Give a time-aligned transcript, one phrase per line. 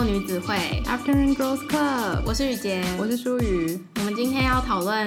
[0.00, 0.54] 后女子会
[0.86, 3.78] Afternoon Girls Club，我是雨洁，我是舒雨。
[3.96, 5.06] 我们今天要讨论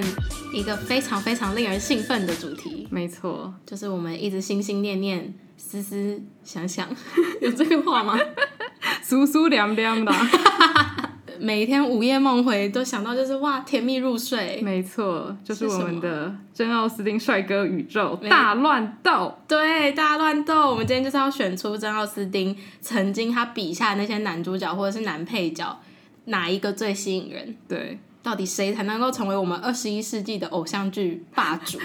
[0.54, 6.88] 一个非常非常令人兴奋的主题，没错，就是我们一直心心念念、思思想想，
[7.42, 8.20] 有这个话吗？
[9.02, 10.14] 苏苏凉凉的。
[11.44, 14.62] 每天午夜梦回都想到就是哇，甜蜜入睡。
[14.62, 19.38] 没错，就是我们的真奥斯汀帅哥宇宙大乱斗。
[19.46, 20.72] 对，大乱斗。
[20.72, 25.78] 我们今天就是要选出真奥斯汀曾经他笔下的那些男主角或者是男配角，
[26.26, 27.58] 哪一个最吸引人？
[27.68, 31.78] 对，到底谁才能够成为我们二十一世纪的偶像剧霸主？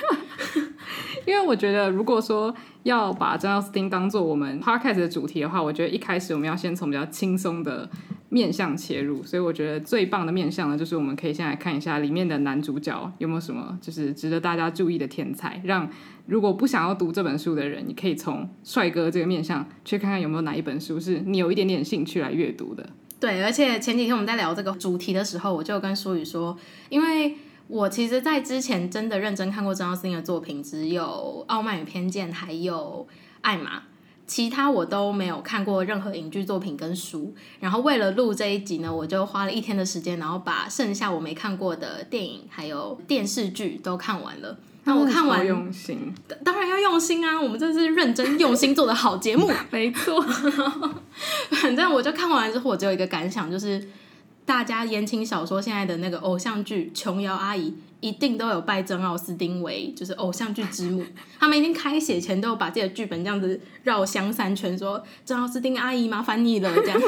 [1.26, 2.54] 因为我觉得，如果说
[2.84, 7.90] 要把真奥斯汀当做我们 podcast 的主题的话，我觉得一开始我们要先从比较轻松的。
[8.30, 15.88] 面向切入，所以我觉得最棒的面向呢，就是我们可以先来看一下里面的男主角有没有什么就是值得大家注意的天才，让
[16.26, 22.88] 如果不想要读这本书的人，你可以从帅哥这个面向去看看有没有哪一本书是你有一点点兴趣来阅读的。
[23.18, 26.56] 对，而且前几天我们在聊这个主题的时候，我就跟舒宇说，
[26.90, 27.34] 因为
[27.66, 33.06] 我其实，在之前真的认真看过珍奥斯汀的作品，只有《傲慢与偏见》还有
[33.40, 33.78] 《艾玛》。
[34.28, 44.56] 其他我都没有看过任何影剧作品跟书，然后为了录这一集呢，我就花了一天的时间，然后把剩下我没看过的电影还有电视剧都看完了。
[44.84, 47.38] 那我看完，用心， 当然要用心啊！
[47.38, 50.20] 我们这是认真用心做的好节目， 没错。
[51.50, 53.86] 反正我就看完之后，我只有一个感想，就是
[54.46, 57.74] 大家言情小说现在的那个偶像剧，琼瑶阿姨。
[58.00, 61.04] 一定都有拜珍奥斯汀为就是偶像剧之母，
[61.38, 67.00] 他们一定开写前都有把自己的剧本这样子绕香三圈，说珍奥斯汀阿姨麻烦你了这样。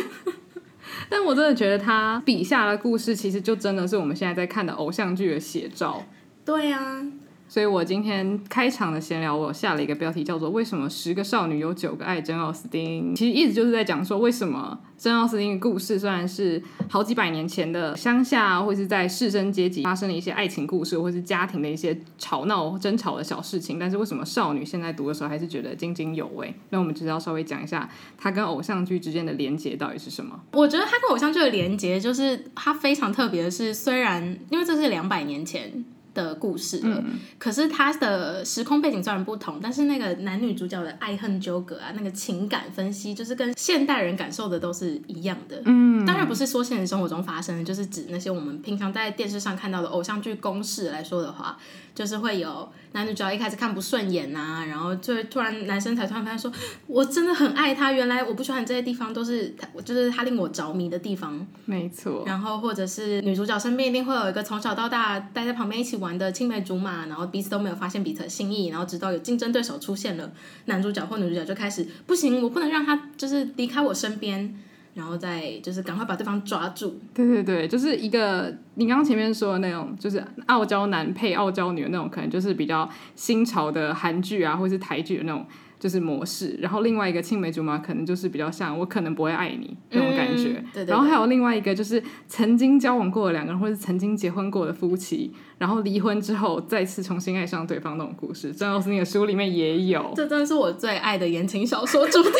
[1.08, 6.04] 但我真的觉得他笔下的故事其实就真的是我们现在在看的偶像剧的写照。
[6.44, 7.06] 对啊。
[7.50, 13.12] 所以我今天开场的闲聊，我下了一个标题叫做“为什么十个少女有九个爱珍奥斯汀”。
[13.16, 26.54] 其实一直就是在讲说，为什么珍奥斯汀的故事虽然是好几百年前的乡下，或是在士绅阶级发生的一些爱情故事，或是家庭的一些吵闹、争吵的小事情，但是为什么少女现在读的时候还是觉得津津有味？
[26.68, 30.38] 那我们就是要稍微讲一下它跟偶像剧之间的连结到底是什么？
[30.52, 35.84] 我觉得它跟偶像剧的连结就是它非常特别的是，虽然因为这是两百年前。
[36.14, 45.62] 的故事了，嗯，可是他的时空背景虽然不同，但是那个男女主角的爱恨纠葛啊，那个情感分析，就是跟现代人感受的都是一样的。
[45.64, 51.56] 嗯，当然不是说现实生活中发生的，就是指那些我们平常在电视上看到的偶像剧公式来说的话，
[51.94, 56.52] 就是会有男女主角一开始看不顺眼啊，然后就突然男生才突然发现说，
[56.86, 61.46] 我真的很爱他，原来我不喜欢这些地方都是他，就是他令我着迷的地方。
[61.64, 62.24] 没错。
[62.26, 70.32] 然后或者是女主角身边一定会有一个从小到大待在旁边一起玩的青梅竹马，然后彼此都没有发现彼此的心意，然后直到有竞争对手出现了，
[70.64, 74.52] 男主角或女主角就开始不行，我不能让他就是离开我身边。
[74.92, 76.98] 然后再就是赶快把对方抓住。
[77.14, 85.46] 对对对，就是一个你刚刚前面说的那种，就是傲娇男配傲娇女的那种，可能就是比较新潮的韩剧啊，或者是台剧的那种。
[85.80, 100.12] 就是模式，然后另外一个青梅竹马可能就是比较像我可能不会爱你那种感觉，嗯、对对对，然后还有另外一个就是曾经交往过的两个人，或者是曾经结婚过的夫妻，然后离婚之后再次重新爱上对方那种故事，珍奥斯汀的书里面也有。
[100.14, 102.30] 这真的是我最爱的言情小说主题。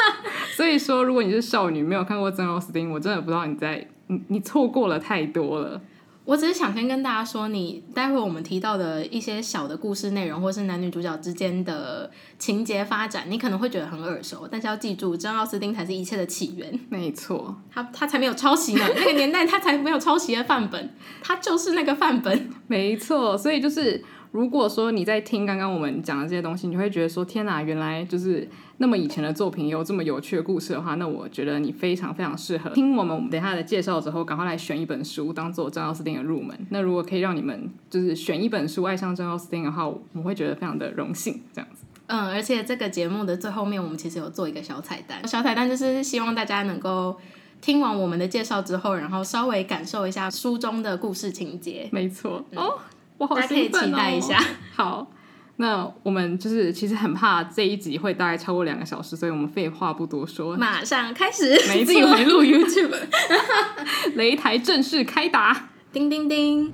[0.56, 5.80] 所以说，如果你是少女没有看过曾奥斯汀，我真的不知道你在你你错过了太多了。
[6.28, 16.78] 我只是想先跟大家说，你待会我们提到的一些小的故事内容，或是男女主角之间的情节发展，你可能会觉得很耳熟，但是要记住，珍奥斯汀才是一切的起源。
[16.90, 22.50] 没错，他他才没有抄袭呢，那个年代他才没有抄袭的范本，他就是那个范本。
[22.66, 24.04] 没错，所以就是。
[24.30, 28.46] 如果说你在听刚刚我们讲的这些东西，你会觉得说天哪，原来就是
[28.76, 36.54] 那么以前的作品有这么有趣的故事的话，那我觉得你非常非常适合听我们我们等一下的介绍之后，赶快来选一本书当做珍奥斯汀的入门。
[36.70, 41.40] 那如果可以让你们就是选一本书爱上珍奥斯汀的话，我们会觉得非常的荣幸。
[41.54, 47.16] 这样子，嗯，而且这个节目的最后面，我们其实有做一个小彩蛋，小彩蛋就是希望大家能够
[47.60, 51.88] 听完我们的介绍之后，然后稍微感受一下书中的故事情节。
[51.90, 52.78] 没错，嗯、哦。
[53.18, 53.96] 我好兴奋哦！
[53.96, 54.42] 大家可以期待一下。
[54.74, 55.06] 好，
[55.56, 61.50] 那我们就是其实很怕这一集会大概超过两个小时，所以我们废话不多说，马上开始。
[61.68, 62.94] 没自己回录 YouTube，
[64.16, 66.72] 擂台正式开打，叮叮叮。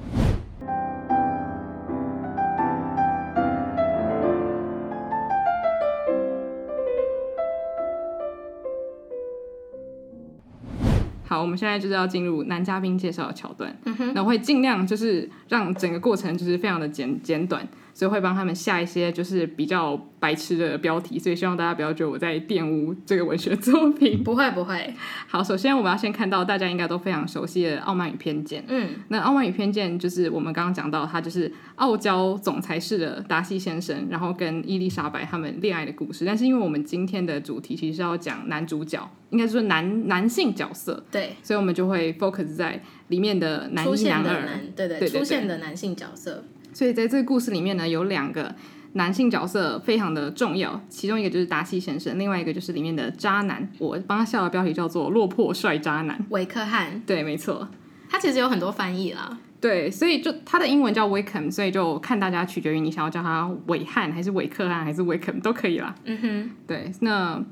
[11.55, 13.75] 们现在就是要进入男嘉宾介绍的桥段。
[14.15, 17.67] 那我会尽量就是让整个过程就是非常的简简短。
[17.95, 24.21] 所以会帮他们下一些就是比较白痴的标题，所以希望大家不要觉得我在玷污这个文学作品。
[24.25, 24.93] 不会不会。
[25.29, 28.63] 好，首先我们要先看到大家应该都非常熟悉的《傲慢与偏见》。
[28.69, 36.25] 嗯，那《傲慢与偏见》就是我们刚刚讲到，他就是傲娇总裁式的达西先生，然后跟伊丽莎白他们恋爱的故事。
[36.25, 44.43] 但是因为我们今天的主题其实是要讲男主角，应该说男男性角色，对，所以我们就会 focus 在里面的男一男二，
[44.75, 46.43] 对对，对对，出现的男性角色。
[46.75, 48.55] 所以在这个故事里面呢，有两个
[48.95, 53.69] 男性角色非常的重要，其中一个就是达西先生，另外一个就是里面的渣男。
[53.79, 57.01] 我帮他下的标题叫做“落魄帅渣男”，维克汉。
[57.07, 57.69] 对，没错，
[58.09, 59.39] 他其实有很多翻译啦。
[59.61, 65.95] 对，所以就他的英文叫 Wickham，所以就看大家取决于你想要叫他韦汉还是韦克汉还是 Wickham 都可以啦。
[66.05, 67.43] 嗯哼，对，那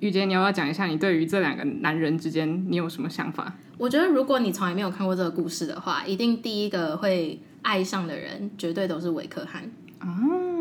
[0.00, 3.52] 雨洁，你要不要讲一下你对于这两个男人之间你有什么想法？
[3.78, 7.40] 我觉得如果你从来没有看过这个故事的话，一定第一个会。
[7.64, 9.70] 爱上的人绝对都是维克汉，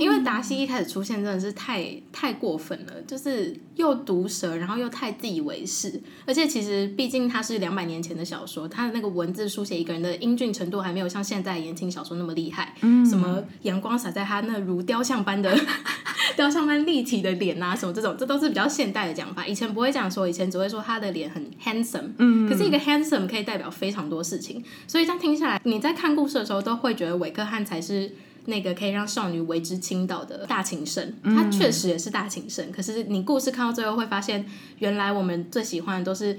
[0.03, 15.53] 因为达西一开始出现真的是太太过分了，就是又毒舌，然后又太自以为是，而且其实毕竟他是两百年前的小说，他的那个文字书写一个人的英俊程度还没有像现在言情小说那么厉害，嗯，什么阳光洒在他那如雕像般的
[16.37, 26.93] 雕像般立体的脸啊，什么这种，这都是比较现代的讲法，以前不会这样说，以前只会说他的脸很 handsome，嗯，可是一个 handsome 可以代表非常多事情，所以这样听下来，你在看故事的时候都会。
[26.93, 28.11] 觉得韦克汉才是
[28.45, 32.71] 那个可以让少女为之倾倒的大情圣，他确实也是大情圣。
[32.71, 34.45] 可是你故事看到最后会发现，
[34.79, 36.37] 原来我们最喜欢的都是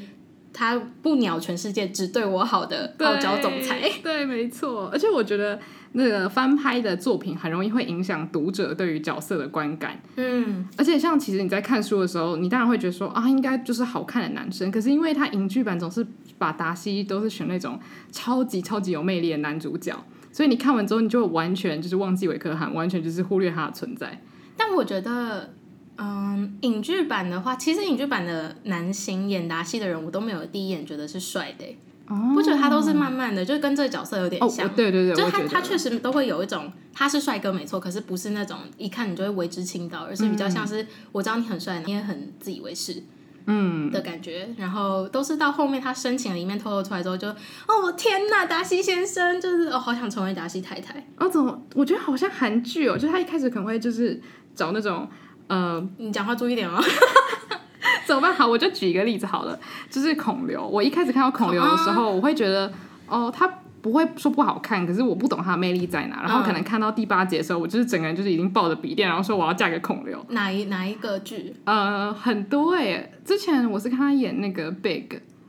[0.52, 3.80] 他不鸟全世界，只对我好的傲娇总裁。
[3.80, 4.88] 對，对，没错。
[4.92, 5.58] 而且我觉得
[5.92, 10.00] 那个翻拍的作品很容易会影响读者对于角色的观感。
[10.16, 14.70] 嗯，而且像其实你在看书的时候，你当然会觉得说啊，应该就是好看的男生。
[14.70, 17.80] 可是因为他影剧版总是把达西都是选那种
[18.12, 19.96] 超级超级有魅力的男主角。
[20.34, 24.20] 所以你看完之后，你就完全就是忘记韦克汉，完全就是忽略他的存在。
[24.56, 25.54] 但我觉得，
[25.96, 31.64] 嗯，影剧版的话，其实影剧版的男星演达西的人，我都没有第一眼觉得是帅的，
[32.08, 34.66] 哦，不觉得他都是慢慢的，就跟这个角色有点像。
[34.66, 43.00] 哦，对对对，就他他确实都会有一种他是帅哥没错，可是不是那种一看你就会为之倾倒，而是比较像是我知道你很帅，你也很自以为是。
[43.46, 47.37] 嗯的感觉，然后都是到后面他深情的一面透露出来之后就，就
[47.67, 50.94] 哦天呐，达西先生就是哦，好想成为达西太太。
[51.19, 51.62] 哦，怎么？
[51.75, 54.20] 我觉得好像韩剧哦，就他一开始可能会就是
[54.55, 55.08] 找那种
[55.49, 56.82] 呃，你讲话注意点哦。
[58.06, 58.35] 怎么办？
[58.35, 59.58] 好，我就举一个例子好了，
[59.91, 60.67] 就是孔刘。
[60.67, 62.73] 我一开始看到孔刘的时候，我会觉得
[63.06, 63.50] 哦，他。
[63.84, 66.22] 不会说不好看，可是我不懂它的魅力在哪。
[66.22, 70.25] 然后可能看到第八集的时候，我就是整个人就是已经抱着笔电，然后说我要嫁给孔刘。
[70.31, 71.54] 哪一哪一个剧？
[71.64, 73.10] 呃，很多哎。
[73.26, 75.06] 之前我是看他演那个 Big，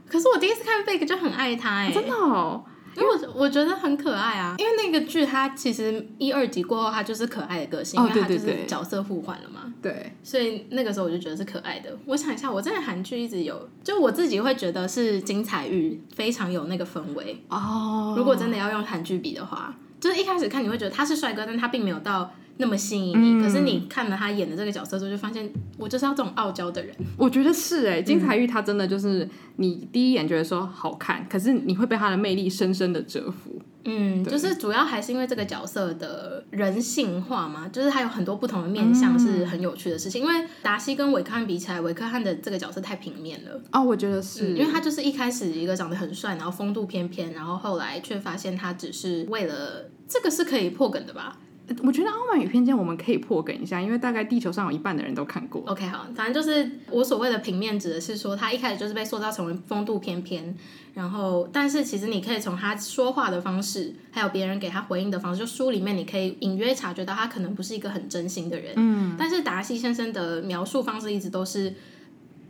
[0.09, 2.65] 可是我第一次看 Big 就很爱他哎，真的哦。
[2.95, 9.73] 因为我我觉得很可爱啊，因为那个剧它其实一二集过后，它就是可爱的个性，因为它就是角色互换了嘛。
[9.81, 11.95] 对，所以那个时候我就觉得是可爱的。
[12.05, 18.15] 我想一下，我在韩剧一直有，就我自己会觉得是金彩玉非常有那个氛围哦。
[18.17, 22.31] 如果真的要用韩剧比的话，就是一开始看你会觉得他是帅哥，但他并没有到。
[22.57, 26.95] 那么吸引你，嗯，可是你看了他演的这个角色之后，就发现我就是要这种傲娇的人。
[27.17, 33.61] 我觉得是哎，金彩玉他真的就是你第一眼觉得说好看，嗯，可是你会被他的魅力深深的折服。
[33.87, 40.23] 嗯，就是主要还是因为这个角色的人性化嘛，就是他有很多不同的面相是很有趣的事情。
[40.23, 43.61] 嗯，因为达西跟韦克汉比起来，韦克汉的这个角色太平面了。
[43.71, 51.37] 哦，我觉得是，嗯，因为他就是一开始一个长得很帅，然后风度翩翩，然后后来却发现他只是为了这个是可以破梗的吧。
[51.83, 55.63] 我觉得《傲慢与偏见》我们可以破梗一下，因为大概地球上有一半的人都看过。
[55.65, 60.55] OK，好，反正就是我所谓的平面，指的是说他一开始就是被塑造成为风度翩翩，
[60.93, 68.73] 然后但是其实你可以从他说话的方式，还有别人给他回应的方式，就书里面你可以隐约察觉到他可能不是一个很真心的人。
[68.75, 71.73] 嗯，但是达西先生的描述方式一直都是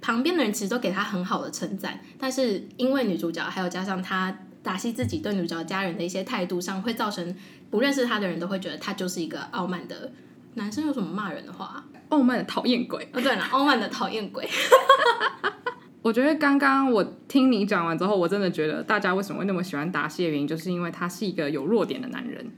[0.02, 4.38] 旁边的人其实都给他很好的称赞，但是因为女主角还有加上他。
[4.66, 7.36] 达西自己对女主角家人的一些态度上，会造成
[7.76, 10.10] 不认识他的人都会觉得他就是一个傲慢的
[10.54, 10.88] 男生。
[10.88, 11.84] 有什么骂人的话？
[12.08, 13.06] 傲慢的讨厌鬼。
[13.12, 14.48] 哦，对了，傲慢的讨厌鬼。
[16.02, 22.50] 我觉得刚刚我听你讲完之后，我真的觉得大家为什么会那么喜欢达西的原因，就是因为他是一个有弱点的男人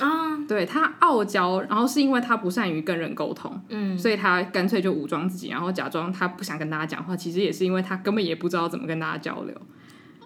[0.00, 0.36] 啊。
[0.48, 7.16] 对，他傲娇，然后是因为他不善于跟人沟通，嗯，所以他干脆就武装自己，然后假装他不想跟大家讲话。
[7.16, 9.54] 其实也是因为他根本也不知道怎么跟大家交流。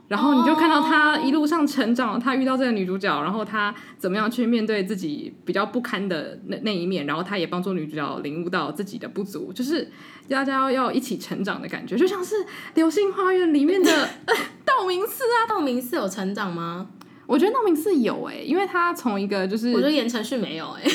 [0.08, 2.22] 然后你就看到他一路上成长，oh.
[2.22, 9.90] 他遇到这个女主角，然后他怎么样去面对自己比较不堪的那那一面，然后他也帮助女主角领悟到自己的不足，就是
[10.28, 12.36] 大家要要一起成长的感觉，就像是
[12.74, 14.08] 《流星花园》里面的
[14.64, 16.86] 道明寺啊，道明寺有成长吗？
[17.26, 20.90] 我觉得道明寺有哎、欸，因为他从一个就是我觉得言承旭没有哎、欸。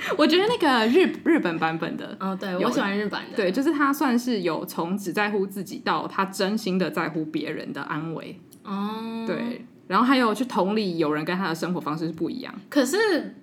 [0.16, 13.34] 我觉得那个日日本版本的，哦，对我喜欢日版的，对，就是他算是有从只在乎自己到他真心的在乎别人的安危，哦，对，然后还有去同理有人跟他的生活方式是不一样，可是，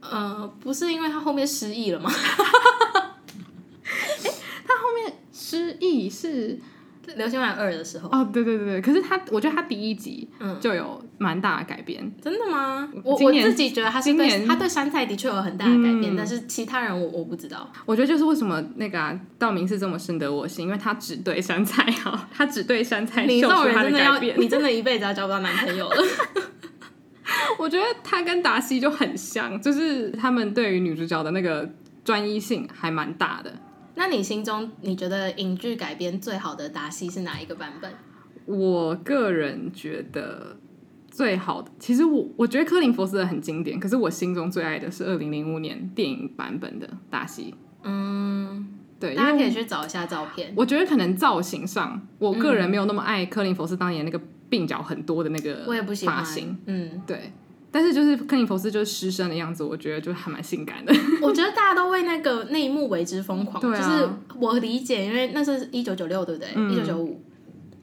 [0.00, 2.10] 呃，不是因为他后面失忆了吗？
[4.66, 6.58] 他后面失忆是。
[7.16, 10.28] 流星花园二的时候哦，对对对对，可是他，我觉得他第一集
[10.60, 12.02] 就有蛮大的改变。
[12.04, 12.88] 嗯，真的吗？
[13.04, 17.70] 我我自己觉得他是对他对杉菜的确有很大的改变，嗯，但是其他人我我不知道。
[17.84, 23.24] 我觉得就是为什么那个、啊、道明寺这么深得我心，因为他只对杉菜好，他只对杉菜。
[23.24, 25.96] 你这种人真的要，你真的一辈子要交不到男朋友了。
[27.58, 31.68] 我觉得他跟达西就很像，就是他们对于女主角的那个
[32.04, 33.52] 专一性还蛮大的。
[33.96, 37.90] 那你心中你觉得影剧改编最好的达西是哪一个版本？
[38.44, 40.56] 我个人觉得
[41.10, 47.54] 最好的，其实我我觉得科林佛斯的很经典，可是我心中最爱的是二零零五年电影版本的达西。
[47.82, 48.68] 嗯，
[49.00, 50.52] 对，大家可以去找一下照片。
[50.56, 56.24] 我觉得可能造型上，我个人没有那么爱科林佛斯当年那个鬓角很多的那个，我也不喜欢。
[56.66, 57.32] 嗯，对。
[57.70, 60.94] 但是就是克林佛斯就是失身的样子，我觉得就还蛮性感的。
[61.20, 63.60] 我觉得大家都为那个那一幕为之疯狂。
[63.60, 64.08] 对啊，就是
[64.40, 66.50] 我理解，因为那是一九九六，对不对？
[66.72, 67.22] 一九九五，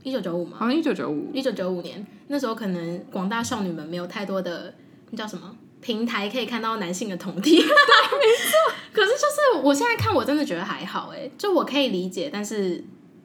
[0.02, 0.58] 一九九五嘛。
[0.58, 4.74] 好像一九九五，一九九五年那时候，可能广大少女们没有太多的
[5.12, 7.58] 那叫什么平台可以看到男性的同体。
[7.58, 8.74] 对，没错。
[8.92, 12.84] 可是就是我现在看，我真的觉得还好，哎，就我可以理解，但是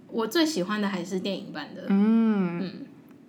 [0.08, 1.84] 我最喜欢的还是电影版的。
[1.88, 2.72] 嗯嗯。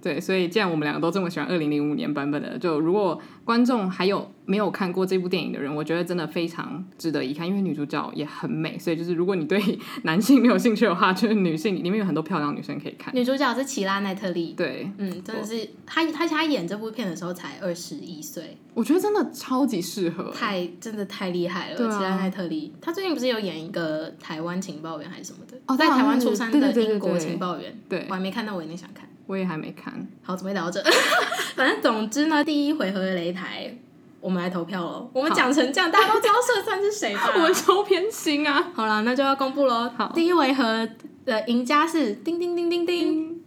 [0.01, 8.79] 对，所以既然我们两个都这么喜欢二零零五年版本的，就如果观众还有没有看过这部电影的人，我觉得真的非常值得一看，因为女主角也很美。
[8.79, 9.61] 所以就是如果你对
[10.03, 13.13] 男性没有兴趣的话， 就是女性里面有很多漂亮女生可以看。
[13.13, 21.87] 女主角是奇拉奈特利，对，嗯，真的是她，她她演这部片的时候才二十一岁，我觉得真的超级适合，太真的太厉害了。
[21.89, 25.57] 啊、奇拉奈特利，她最近不是有演一个台湾情报员还是什么的？
[25.65, 29.08] 哦，在台湾出生的英国情报员，对，我还没看到，我有点想看。
[29.29, 29.93] 我也还没看，
[30.23, 30.83] 好，准备聊着。
[31.55, 33.71] 反正总之呢，第一回合的擂台，
[34.19, 35.07] 我们来投票喽。
[35.13, 37.31] 我们讲成这样，大家都知道胜算是谁吧？
[37.37, 38.71] 我们超偏心啊！
[38.73, 39.87] 好了，那就要公布喽。
[39.95, 40.89] 好，第一回合
[41.25, 43.39] 的赢家是叮叮叮叮叮，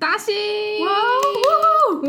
[0.00, 0.32] 达西！
[0.84, 0.90] 哇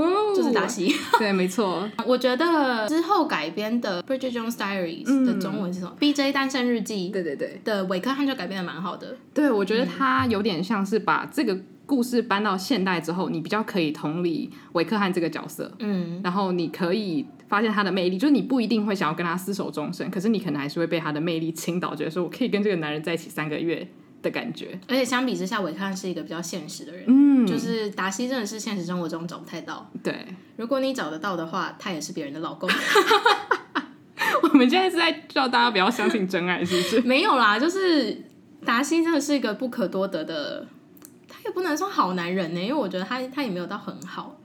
[0.02, 0.96] 哦， 就是达西。
[1.20, 1.88] 对，没错。
[2.08, 5.92] 我觉得之后改编的《Bridget Jones Diaries》的中文是什么？
[5.94, 6.32] 嗯《B.J.
[6.32, 7.10] 单身日记》。
[7.14, 7.62] 对对对。
[7.64, 9.16] 的韦克汉就改编的蛮好的。
[9.36, 11.56] 对，我觉得他有点像是把这个。
[11.90, 23.88] 故事搬到现代之后，你比较可以同理韦克汉这个角色，嗯，然后你可以发现他的魅力，就是你不一定会想要跟他厮守终身，可是你可能还是会被他的魅力倾倒，觉得说我可以跟这个男人在一起三个月
[24.22, 24.80] 的感觉。
[24.88, 29.90] 而且相比之下，维克汉是一个比较现实的人，嗯，就是达西真的是现实生活中找不太到。
[30.04, 30.14] 对，
[30.58, 32.70] 如果你找得到的话，他也是别人的老公。
[34.44, 37.02] 我们现在是在叫大家不要相信真爱，是不是？
[37.08, 38.26] 没有啦，就是
[38.64, 40.68] 达西真的是一个不可多得的。
[41.50, 44.40] 也不能说好男人呢，因为我觉得他他也没有到很好。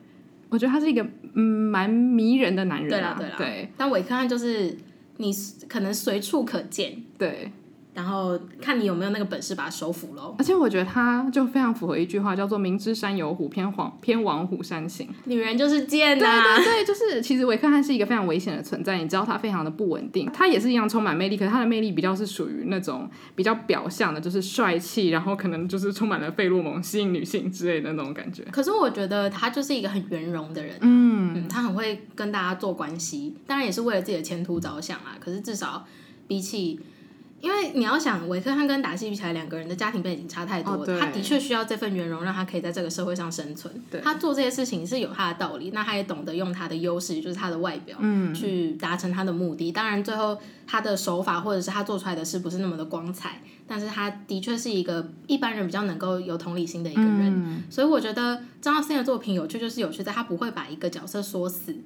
[0.49, 3.35] 我觉得他是一个嗯蛮迷人的男人啊，对啦对啦。
[3.37, 4.77] 对，但韦克汉就是
[5.19, 5.33] 你
[5.69, 7.03] 可能随处可见。
[7.19, 7.53] 对。
[7.95, 10.35] 然后看你有没有那个本事把他收服喽。
[10.39, 15.09] 而且我觉得他就非常符合一句话，叫做“明知山有虎，偏往偏往虎山行”。
[15.27, 16.57] 女人就是贱呐、啊。
[16.57, 18.99] 对对对，就是其实维克汉是一个非常危险的存在。
[18.99, 28.43] 你知道他非常的不稳定，他也是一样充满魅力，可是他的魅力比较是属于那种比较表象的，就是帅气，然后可能就是充满了费洛蒙，吸引女性之类的那种感觉。
[28.51, 35.17] 可是我觉得他就是一个很圆融的人、嗯，他很会跟大家做关系，当然也是为了自己的前途着想啊。
[35.21, 35.87] 可是至少
[36.27, 36.81] 比起。
[37.45, 40.79] 因为你要想，韦克汉跟达西比起来，两个人的家庭背景差太多了。
[40.79, 43.83] Oh, 他的确需要这份圆融，让他可以在这个社会上生存。
[44.03, 49.71] 他做这些事情是有他的道理，那他也懂得用他的优势，就是他的外表，嗯，去达成他的目的。
[49.71, 57.27] 当然，最后他的手法或者是他做出来的事不是那么的光彩，但是他的确是一个一般人比较能够有同理心的一个人。
[57.29, 61.77] 嗯、所以我觉得张耀森的作品有趣，就是有趣在他不会把一个角色说死。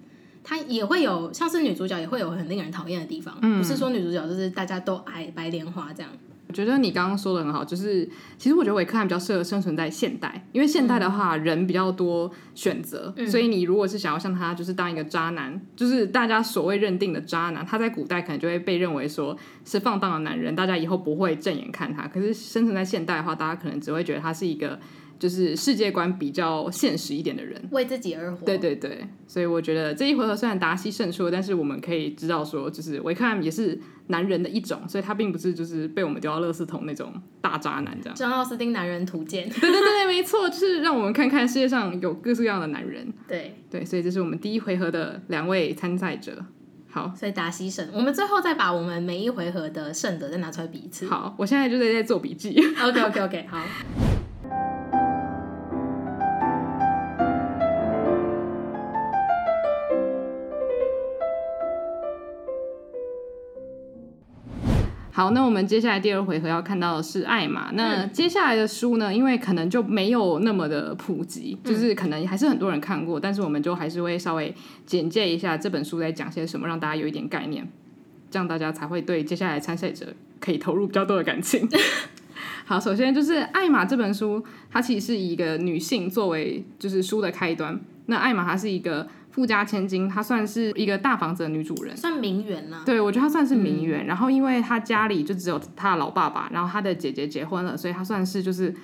[0.48, 6.10] 他也会有，像是女主角也会有很令人讨厌的地方，嗯，不是说女主角就是大家都爱白莲花这样。
[6.46, 19.36] 我觉得你刚刚说的很好，就是其实我觉得维克汉比较适合生存在现代，因为现代的话人比较多选择，嗯，所以你如果是想要像他，就是当一个渣男，就是大家所谓认定的渣男，他在古代可能就会被认为说
[19.66, 22.08] 是放荡的男人，大家以后不会正眼看他。
[22.08, 24.80] 可是生存在现代的话，大家可能只会觉得他是一个。
[25.18, 28.46] 就是世界观比较现实一点的人，为自己而活。
[28.46, 38.14] 对对对，所以我觉得这一回合虽然达西胜出了，但是我们可以知道说，就是维克汉也是男人的一种，所以他并不是就是被我们丢到垃圾桶那种大渣男这样。
[38.14, 39.48] 张奥斯汀男人图鉴。
[39.48, 43.12] 对对对对，没错，就是让我们看看世界上有各式各样的男人。
[43.26, 46.44] 对对，所以这是我们第一回合的两位参赛者。
[46.90, 47.86] 好，所以达西胜。
[47.92, 51.06] 我们最后再把我们每一回合的胜得再拿出来比一次。
[51.06, 52.56] 好，我现在就在在做笔记。
[52.80, 53.62] OK OK OK，好。
[65.18, 67.72] 好，那我们接下来第二回合要看到的是艾玛。
[67.72, 74.54] 那接下来的书呢，因为可能就没有那么的普及，就是可能还是很多人看过，但是我们就还是会稍微
[74.86, 77.68] 简介一下这本书在讲些什么，让大家有一点概念，
[78.30, 81.68] 这样大家才会对接下来参赛者可以投入比较多的感情。
[82.64, 87.80] 好，首先就是艾玛这本书，它其实是以一个女性作为就是书的开端。
[88.06, 89.08] 那艾玛她是一个。
[89.38, 92.82] 富家千金，她算是一个大房子的女主人，算名媛呢、啊。
[92.84, 94.04] 对，我觉得她算是名媛。
[94.04, 98.74] 嗯、然后，因为她家里就只有她的老爸爸，然后她的姐姐结婚了，所以她算是就是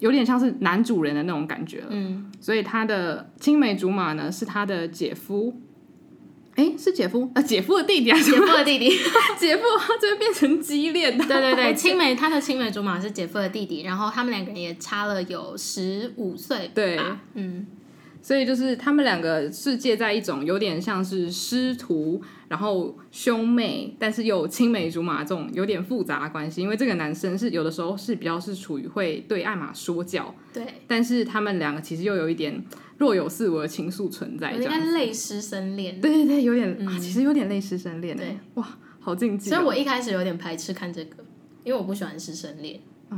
[0.00, 1.86] 有点像是男主人的那种感觉了。
[1.90, 5.60] 嗯，所以她的青梅竹马呢是她的姐夫，
[6.56, 8.90] 哎，是姐夫啊，姐夫的弟弟啊姐夫的弟弟？
[9.38, 9.62] 姐夫
[10.02, 11.24] 就会变成畸恋的。
[11.24, 16.68] 对对对，青梅她的青梅竹马是姐夫的弟弟，然后他们两个人也差了有十五岁。
[16.74, 17.00] 对，
[17.34, 17.64] 嗯。
[18.22, 26.60] 所以就是他们两个是介在一种有点像是师徒，然后兄妹，但是又青梅竹马这种有点复杂的关系。
[26.60, 32.62] 因为这个男生是有的时候是比较是处于会对艾玛说教，对，但是他们两个其实又有一点
[32.98, 36.00] 若有似无的情愫存在，应该类师生恋。
[36.00, 38.16] 对对对，有点、嗯、啊，其实有点类师生恋。
[38.16, 39.54] 对，哇，好禁忌、哦。
[39.54, 41.24] 所以我一开始有点排斥看这个，
[41.64, 42.78] 因为我不喜欢师生恋。
[43.08, 43.16] 哦，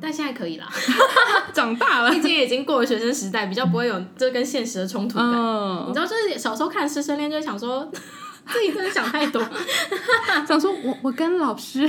[0.00, 0.68] 但现在可以啦，
[1.52, 5.26] 长大了，毕竟已经过了学生时代，比较不会有这跟现实的冲突感。
[5.26, 7.90] 哦、你知道，就是小时候看师生恋，就会想说
[8.46, 9.42] 自己真的想太多，
[10.46, 11.86] 想说我我跟老师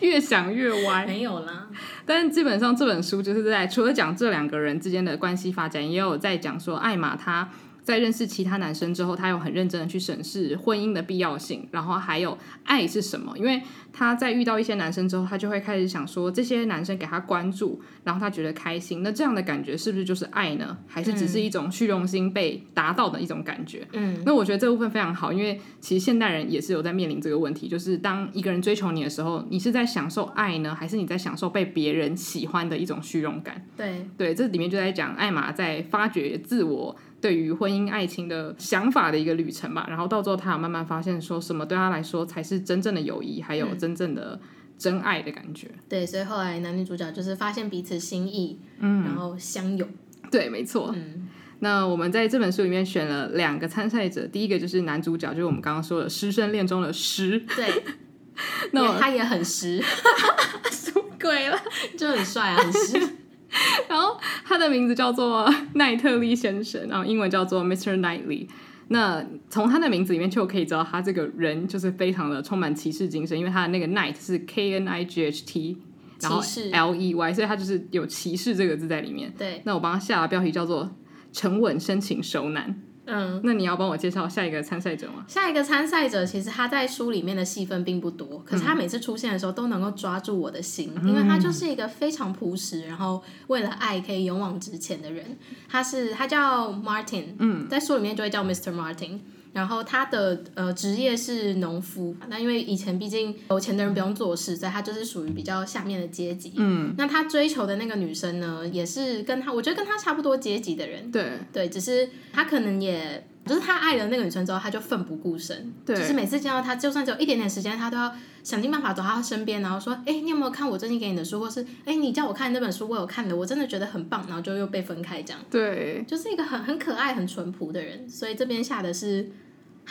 [0.00, 1.66] 越想越歪，没有啦。
[2.04, 7.48] 但是基本上这本书就是在除了讲这两个人之间的关系发展，也有在讲说艾玛她。
[7.90, 13.36] 在认识其他男生之后，他有很认真的去审视婚姻的必要性，然后还有爱是什么。
[13.36, 13.60] 因为
[13.92, 20.78] 他在遇到一些男生之后，他就会开始想说，这些男生给他关注，然后他觉得开心，那这样的感觉是不是就是爱呢？
[20.86, 23.86] 还是只是一种虚荣心被达到的一种感觉？
[23.92, 33.64] 嗯，那我觉得这部分非常好，因为其实现代人也是有在面临这个问题，就是当一个人追求你的时候，你是在享受爱呢，还是你在享受被别人喜欢的一种虚荣感？
[33.76, 36.96] 对对，这里面就在讲艾玛在发掘自我。
[37.20, 44.40] 对于婚姻爱情的想法的一个旅程吧，然后到最后他有慢慢发现，说什么对他来说才是真正的友谊，还有真正的
[44.78, 45.66] 真爱的感觉。
[45.68, 49.86] 嗯、对，所以后来男女主角就是发现彼此心意，嗯，然后相拥。
[50.30, 50.92] 对，没错。
[50.96, 51.28] 嗯，
[51.58, 57.44] 那我们在这本书里面选了两个参赛者，第一个就是男主角，就是我们刚刚说的师生恋中的师。
[57.54, 57.84] 对，
[58.72, 59.82] 那我他也很师，
[60.72, 61.58] 什么鬼了？
[61.98, 63.16] 就很帅啊，很师。
[63.88, 67.98] 然后他的名字叫做 奈特利先生，然后英文叫做 Mr.
[68.00, 68.48] Knightley。
[68.88, 75.76] 那从他的名字里面就可以知道，他这个人就是非常的充满骑士精神，因为他的那个 Knight 是 K N I G H T，
[76.20, 76.42] 然后
[76.72, 79.32] L E Y，所以他就是有骑士这个字在里面。
[79.38, 80.90] 对，那我帮他下的标题叫做
[81.32, 82.82] 沉稳深情熟男。
[83.10, 85.24] 嗯，那你要帮我介绍下一个参赛者吗？
[85.26, 95.36] 下一个参赛者其实他在书里面的戏份并不多，可是他每次出现的时候都能够抓住我的心，嗯、因为他就是一个非常朴实，然后为了爱可以勇往直前的人。
[95.68, 98.72] 他是他叫 Martin，嗯，在书里面就会叫 Mr.
[98.72, 99.18] Martin。
[99.52, 106.52] 然后他的呃职业是农夫，那因为以前毕竟有钱的人不用做事，所以他就是属于比较下面的阶级。
[106.56, 111.10] 嗯，那他追求的那个女生呢，也是跟他，我觉得跟他差不多阶级的人。
[111.10, 115.72] 对对，只是他可能也，就是他爱了那个女生之后，他就奋不顾身。
[115.84, 121.40] 对，就是每次见到他，就算只有一点点时间，他都要想尽办法走到他身边，然后说：“哎，你有没有看我最近给你的书？
[121.40, 125.42] 或是哎，你叫我看那本书，我有看的，我真的觉得很棒。”然后就又被分开这样。
[125.50, 128.08] 对，就是一个很很可爱、很淳朴的人。
[128.08, 129.30] 所以这边下的是。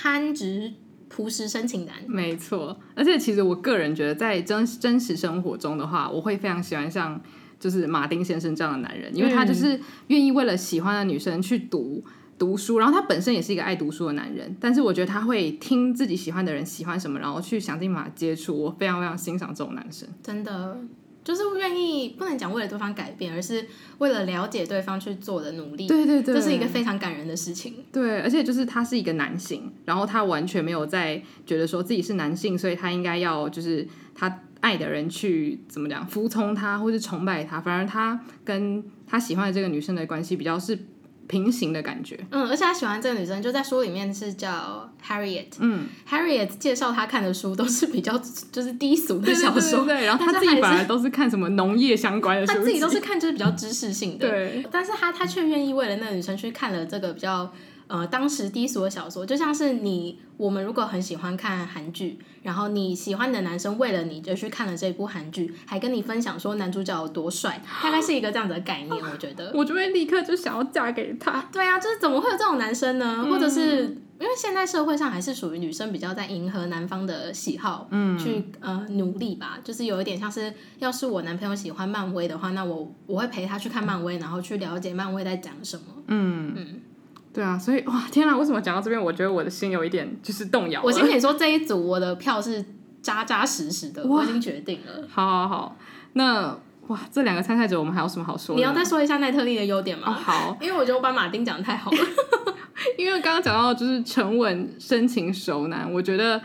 [0.01, 0.71] 憨直
[1.09, 2.79] 朴实深情男，没错。
[2.95, 7.19] 而且其实我个人觉得，在真真实生活中的话，我会非常喜欢像
[7.59, 12.01] 就是马丁先生这样的男人，因为他就是愿意为了喜欢的女生去读
[12.39, 14.55] 读书，然后他本身也是一个爱读书的男人。
[14.59, 18.57] 但是我觉得他会听自己喜欢的人喜欢什么，然后去想尽办法接触。
[18.57, 20.77] 我非常非常欣赏这种男生，真的。
[21.21, 23.63] 就是愿意不能讲为了对方改变，而是
[23.99, 25.85] 为了了解对方去做的努力。
[25.85, 27.75] 对对对，这是一个非常感人的事情。
[27.91, 40.79] 对，而且就是他是一个男性，然后他完全没有在觉得说自己是男性，所以他应该要就是他爱的人去怎么讲服从他或是崇拜他，反而他跟他喜欢的这个女生的关系比较是。
[41.29, 48.17] 平行的感觉，嗯，而且他喜欢这个女生，就在书里面是叫 Harriet，嗯，Harriet 介绍他看的书都是比较
[48.51, 57.53] 就是低俗的小说，对，然后他自己本来都是看什么农业相关的书，他自己都是看就是比较知识性的，对，但是他他却愿意为了那个女生去看了这个比较
[57.89, 69.51] 呃当时低俗的小说，就像是你我们如果很喜欢看韩剧，然后你喜欢的男生为了你就去看了这部韩剧，还跟你分享说男主角有多帅， 大概是一个这样子的概念，我觉得。
[69.53, 71.41] 我就会立刻就想要嫁给他。
[71.51, 73.25] 对啊，就是怎么会有这种男生呢？
[73.29, 73.97] 或者是。
[74.19, 85.83] 因为现在社会上还是属于女生比较在迎合男方的喜好，嗯，去呃努力吧，就是有一点像是，要是我男朋友喜欢漫威的话，那我我会陪他去看漫威，然后去了解漫威在讲什么。
[86.07, 86.81] 嗯嗯，
[87.31, 90.81] 对啊，所以哇，天啊，为什么讲到这边，我觉得我的心有一点就是动摇。
[90.83, 92.63] 我先跟你说，这一组我的票是
[93.01, 95.07] 扎扎实实的，我已经决定了。
[95.09, 95.77] 好好好，
[96.13, 98.59] 那哇，这两个参赛者我们还有什么好说的？
[98.59, 100.05] 你要再说一下奈特利的优点吗？
[100.07, 101.97] 哦，好，因为我觉得我把马丁讲的太好了。
[102.97, 106.41] 因为刚刚讲到就是沉稳、深情、熟男，我觉得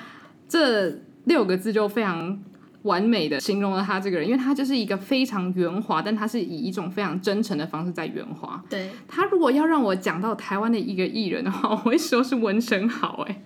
[0.48, 0.92] 这
[1.24, 2.38] 六个字就非常
[2.84, 8.62] 完美的形容了他这个人，因为他就是一个非常圆滑，但他是以一种非常真诚的方式在圆滑。
[8.70, 13.24] 对，他如果要让我讲到台湾的一个艺人的话，我会说是温生豪。
[13.26, 13.42] 哎，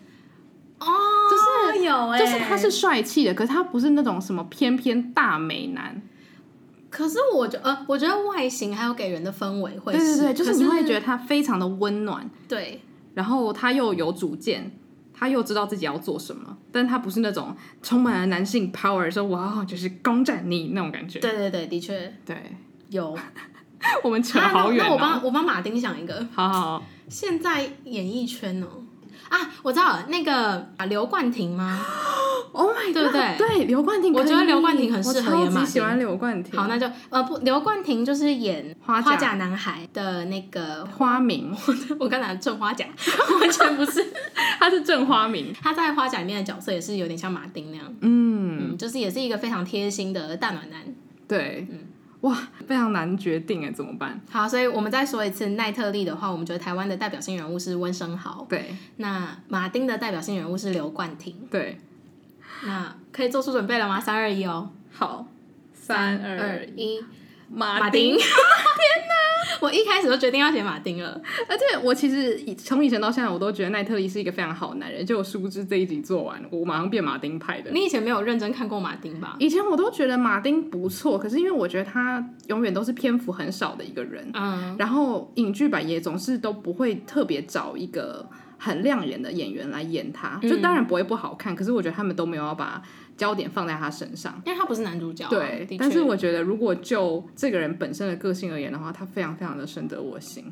[0.78, 0.86] 哦，
[1.30, 6.00] 就是有哎，就是他是帅气的，可是他不是那种什么偏偏大美男。
[6.90, 12.28] 可是我觉呃，我觉得外形还有给人的氛围会是，对对对，就是你会觉得他非常的温暖。
[12.48, 12.80] 对。
[13.14, 14.70] 然后他又有主见，
[15.18, 21.18] 他又知道自己要做什么，但他不是那种充满了男性 power，说哇，就是攻占你那种感觉。
[21.18, 22.36] 对对对，的确，对，
[22.90, 23.16] 有。
[24.02, 24.88] 我们扯好远哦。
[24.88, 26.84] 那，那我帮我帮马丁想一个，好好好。
[27.08, 28.66] 现在演艺圈哦。
[29.28, 31.84] 啊，我知道，那个啊，刘冠廷吗
[32.52, 33.36] ？Oh my god，对不对？
[33.38, 35.66] 对，刘冠廷，我觉得刘冠廷很适合演马丁。
[35.66, 36.58] 喜欢刘冠廷。
[36.58, 41.54] 好，那就呃不，刘冠廷就是演花甲男孩的那个花名。
[42.00, 42.86] 我刚才正花甲，
[43.40, 44.04] 完全不是，
[44.58, 45.52] 他是正花名。
[45.62, 50.80] 他在花甲里面的角色也是有点像马丁那样，嗯，嗯，就是也是一个非常贴心的大暖男。
[51.26, 51.78] 对，嗯。
[52.22, 54.20] 哇，非常难决定哎，怎么办？
[54.28, 58.44] 好，所以我们再说一次，奈特利的话，我们觉得台湾的代表性人物是温生豪。
[58.48, 61.32] 对，那马丁的代表性人物是刘冠廷。
[61.48, 61.78] 对，
[62.66, 64.00] 那可以做出准备了吗？
[64.00, 64.70] 三二一哦。
[64.92, 65.26] 好，
[65.72, 67.02] 三二一，
[67.48, 68.16] 马丁。
[68.18, 69.14] 天哪！
[69.60, 75.04] 我一开始就决定要写马丁了，而且我其实从以前到现在，我都觉得奈特利是一个非常好男人。
[75.04, 77.70] 就我殊不知这一集做完，我马上变马丁派的。
[77.72, 79.36] 你以前没有认真看过马丁吧？
[79.40, 92.82] 以前我都觉得马丁不错，可是因为我觉得他永远都是篇幅很少的一个人，嗯，然后影剧版也总是都不会特别找一个很亮眼的演员来演他，就当然不会不好看，可是我觉得他们都没有要把。
[93.18, 95.28] 焦点放在他身上，因为他不是男主角啊。
[95.28, 100.44] 对，但是我觉得，如果就这个人本身的个性而言的话，他非常非常的深得我心。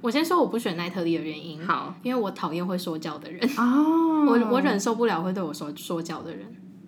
[0.00, 6.44] 我先说我不选奈特利的原因，好，因为我讨厌会说教的人哦，我我忍受不了会对我说说教的人。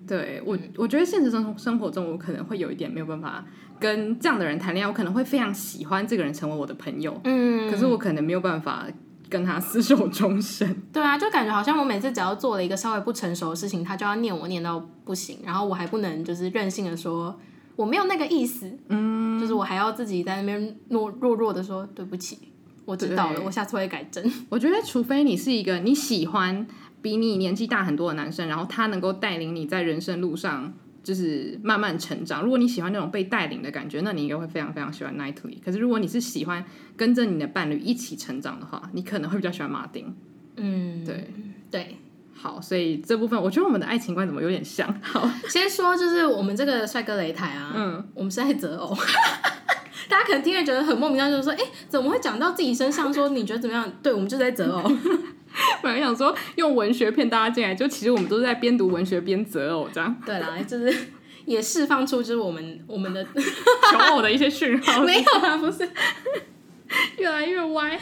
[0.09, 3.45] 对我，我觉得现实生生活中，我可能会有一点没有办法
[3.79, 8.89] 跟这样的人谈恋爱，我可能会非常喜欢这个人成为我的朋友，嗯，可是我可能没有办法。
[9.33, 17.35] 跟他厮守终身，对啊，就感觉好像我每次只要做了一个稍微不成熟的事情，他就要念我念到不行，然后我还不能就是任性的说
[17.75, 22.39] 我没有那个意思，嗯，就是我还要自己在那边弱弱弱的说对不起，
[22.85, 24.23] 我知道了，我下次会改正。
[24.51, 26.67] 我觉得除非你是一个你喜欢
[27.01, 30.75] 比你年纪大很多的男生，然后他能够带领你在人生路上。
[31.03, 32.43] 就是慢慢成长。
[32.43, 35.59] 如果你喜欢那种被带领的感觉，那你应该会非常非常喜欢 Nightly。
[35.65, 36.65] 可是如果你是喜欢
[36.97, 40.15] 跟着你的伴侣一起成长的话，你可能会比较喜欢马丁。
[40.57, 41.31] 嗯，对
[41.71, 41.97] 对，
[42.35, 44.93] 好，所以这部分我觉得我们的爱情观怎么有点像？
[45.01, 48.97] 好，先说就是我们这个帅哥擂台啊，嗯，我们是在择偶。
[50.09, 53.13] 大家可能听了觉得很莫名其妙，就是说，哎，怎么会讲到自己身上？
[53.15, 53.91] 说你觉得怎么样？
[54.03, 54.93] 对，我们就在择偶。
[55.83, 60.15] 本来想说用文学骗大家进来，就其实我们都是在边读文学边择偶这样。
[60.25, 60.95] 对啦，就是
[61.45, 63.25] 也释放出就是我们我们的
[63.91, 65.03] 求偶的一些讯号。
[65.03, 65.89] 没有啊，不是，
[67.19, 67.99] 越来越歪。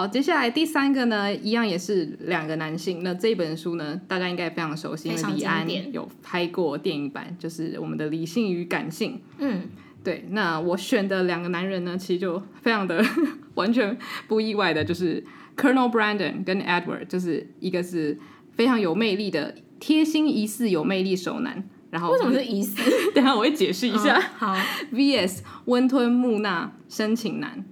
[0.00, 3.02] 好，接下来第三个呢，一样也是两个男性。
[3.02, 9.12] 那这本书呢，大家应该非常熟悉，因为李安有拍过电影版，就是我们的《理性与感性》。
[9.36, 9.64] 嗯，
[10.02, 10.24] 对。
[10.30, 13.04] 那我选的两个男人呢，其实就非常的
[13.56, 13.94] 完全
[14.26, 15.22] 不意外的，就是
[15.54, 18.18] Colonel Brandon 跟 Edward，就是一个是
[18.54, 22.80] 非常有魅力的贴心疑似有魅力熟男，然后为什么是疑似？
[23.14, 24.16] 等下我会解释一下。
[24.16, 24.56] 嗯、好
[24.94, 27.62] ，VS 温吞木讷深情男。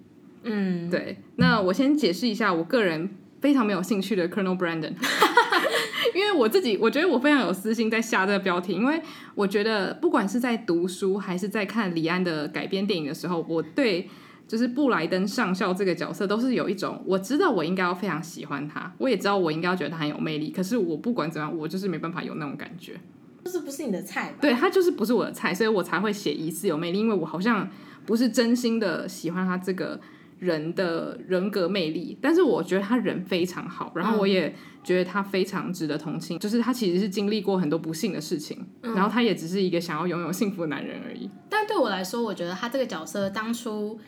[0.49, 1.17] 嗯，对。
[1.37, 3.09] 那我先解释一下，我个人
[3.41, 4.93] 非常没有兴趣的 Colonel Brandon，
[6.15, 9.01] 因为我自己我觉得我非常有私心在下这个标题，因为
[9.35, 14.09] 我觉得不管是在读书还是在看李安的改编电影的时候，我对
[14.49, 22.99] 就是布莱登上校这个角色，都是有一种我知道我应该要非常喜欢他，我也知道我应该要觉得他很有魅力，可是我不管怎样，我就是没办法有那种感觉，
[23.45, 24.39] 就是不是你的菜吧？
[24.41, 27.69] 对，他就是不是我的菜，所以我才会写疑似有魅力，因为我好像
[28.07, 30.01] 不是真心的喜欢他这个
[30.39, 41.29] 人的人格魅力，但是我觉得他人非常好，然后我也觉得他非常值得同情，就是他其实是经历过很多不幸的事情，然后他也只是一个想要拥有幸福的男人而已。
[41.49, 43.99] 但对我来说，我觉得他这个角色当初。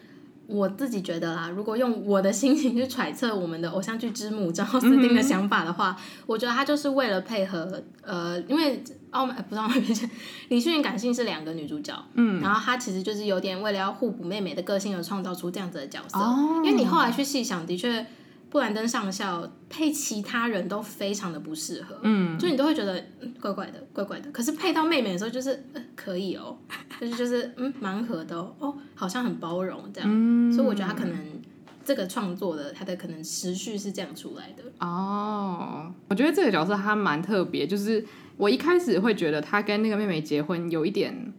[0.53, 9.69] 我自己觉得啦，如果用我的心情去揣测我们的偶像剧之母张奥斯汀的想法的话，嗯、我觉得他就是为了配合呃，因为奥美不知道
[10.49, 18.07] 李旭云感性是两个女主角，嗯，然后她其实就是有点为了要互补妹妹的个性而创造出这样子的角色，哦、因为你后来去细想，的确。
[18.51, 24.29] 布兰登上校配其他人都非常的不适合，嗯，就你都会觉得、嗯、怪怪的，怪怪的。
[24.33, 26.59] 可是配到妹妹的时候，就是、呃、可以哦，
[27.01, 30.11] 就是就是嗯蛮合的哦，哦，好像很包容这样。
[30.13, 31.17] 嗯、所以我觉得他可能
[31.85, 34.65] 这个创作的他的可能时序是这样出来的。
[34.85, 38.05] 哦，我觉得这个角色他蛮特别，就是
[38.41, 41.33] 我一开始会觉得他跟那个妹妹结婚有一点。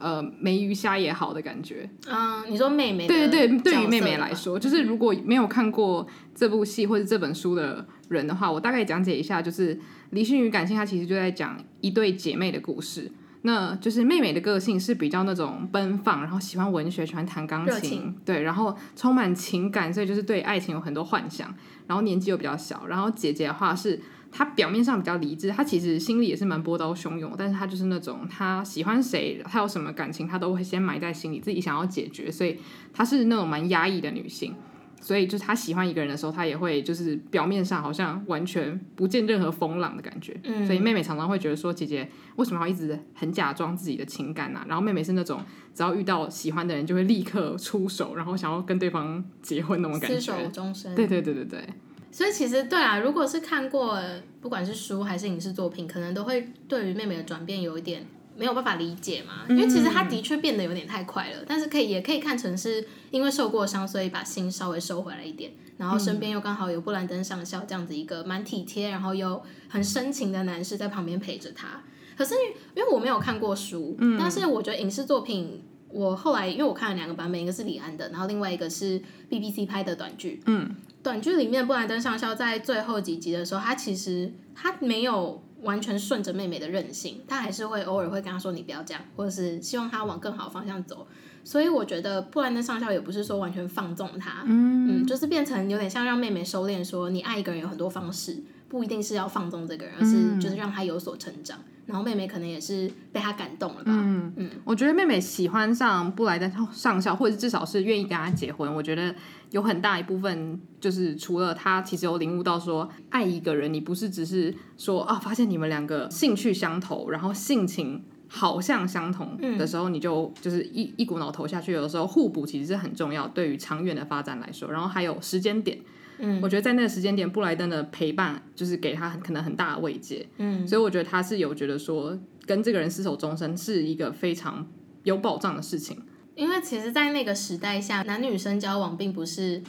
[0.00, 1.90] 呃，没鱼虾也好的感觉。
[2.08, 3.08] 嗯，你说妹妹？
[3.08, 9.74] 对对对，对于妹妹来说，就是如果没有看过这部戏或者这本书的人的话，我大概讲解一下，就是
[10.10, 13.10] 《离心与感性》它其实就在讲一对姐妹的故事。
[13.42, 21.52] 那就是妹妹的个性是比较那种奔放，然后喜欢文学，喜欢弹钢琴，对，然后充满情感，所以就是对爱情有很多幻想。
[21.88, 24.00] 然后年纪又比较小，然后姐姐的话是。
[24.30, 27.34] 他表面上比较理智，他其实心里也是蛮波涛汹涌。
[27.36, 32.30] 但是他就是那种，他喜欢谁，他有什么感情，他都会先埋在心里，自己想要解决。
[32.30, 32.58] 所以
[32.92, 34.54] 她是那种蛮压抑的女性。
[35.00, 40.38] 所以就是她喜欢一个人的时候，她也会就是表面上好像完全不见任何风浪的感觉。
[40.42, 40.66] 嗯。
[40.66, 44.66] 所以妹妹常常会觉得说，姐姐为什么要一直很假装自己的情感呢、啊？
[44.68, 45.40] 然后妹妹是那种，
[45.72, 50.18] 只要遇到喜欢的人，就会立刻出手，然后想要跟对方结婚那种感觉。
[50.18, 50.94] 厮守终身。
[50.96, 51.64] 对对对对对。
[52.10, 54.00] 所以其实对啊，如果是看过
[54.40, 59.44] 不管是书还是影视作品，可能都会对于妹妹的转变有一点没有办法理解嘛。
[59.48, 65.52] 因为其实她的确变得有点太快了，但是可以也可以看成是因为受过伤，所以把心稍微收回来一点。
[65.76, 71.82] 然后身边又刚好有布兰登上校这样子一个蛮体贴，然后又很深情的男士在旁边陪着她。
[72.16, 72.34] 可是
[72.74, 75.62] 因为我没有看过书，但是我觉得影视作品。
[75.90, 80.40] 我后来因为我看了两个版本，一个是李安的，然后另外一个是 BBC 拍的短剧。
[80.46, 91.06] 嗯，短剧里面布兰登上校在最后几集的时候，他其实他没有完全顺着妹妹的任性，他还是会偶尔会跟他说：“你不要这样”，或者是希望他往更好的方向走。
[91.44, 101.58] 所以我觉得布兰登上校也不是说完全放纵他，嗯，嗯，就是变成有点像让妹妹收敛，说你爱一个人有很多方式，不一定是要放纵这个人，而是就是让他有所成长。
[101.86, 103.84] 然后妹妹可能也是被他感动了吧？
[103.86, 108.70] 嗯嗯，我觉得妹妹喜欢上布莱登上校，或者至少是愿意跟他结婚。
[108.74, 109.14] 我觉得
[109.52, 121.72] 有很大一部分就是除了他其实有领悟到说，爱一个人，你不是只是说啊，发现你们两个兴趣相投，然后性情好像相同的时候，你就就是一一股脑投下去。
[121.72, 124.70] 有的时候互补其实是很重要，对于长远的发展来说。
[124.70, 125.78] 然后还有时间点。
[126.18, 130.26] 嗯，我觉得在那个时间点，布莱登的陪伴就是给他很可能很大的慰藉。
[130.38, 134.66] 嗯，所以我觉得他是有觉得说跟这个人厮守终身是一个非常
[135.04, 135.96] 有保障的事情。
[136.34, 139.60] 因为其实，在那个时代下，男女生交往并不是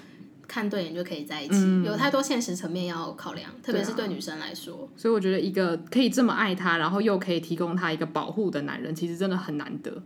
[0.48, 4.76] 看对眼就可以在一起，嗯，有太多现实层面要考量，特别是对女生来说。
[4.76, 10.04] 啊，所以我觉得一个可以这么爱他，然后又可以提供他一个保护的男人，其实真的很难得。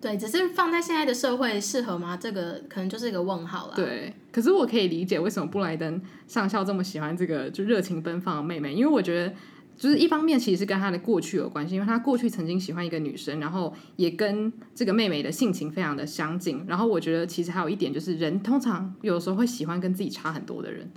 [0.00, 2.16] 对，只是放在现在的社会适合吗？
[2.16, 3.74] 这个可能就是一个问号了。
[3.76, 9.34] 对，可是我可以理解为什么布莱登上校这么喜欢这个就热情奔放的妹妹，因为我觉得
[9.76, 16.64] 就是一方面其实是跟他的过去有关系，因为他过去曾经喜欢一个女生，然后也跟这个妹妹的性情非常的相近。
[16.66, 20.90] 然后我觉得其实还有一点就是，人通常有的时候会喜欢跟自己差很多的人。